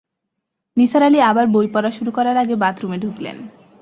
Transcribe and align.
নিসার 0.77 1.03
আলি 1.03 1.19
আবার 1.21 1.45
বই 1.47 1.67
পড়া 1.73 1.91
শুরু 1.91 2.11
করার 2.17 2.37
আগে 2.37 2.55
বাথরুমে 2.55 2.97
ঢুকলেন। 2.97 3.37